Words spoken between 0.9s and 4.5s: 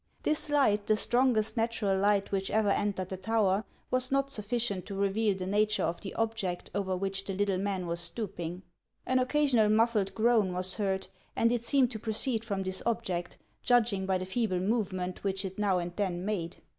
strongest natural light which ever entered the tower, was not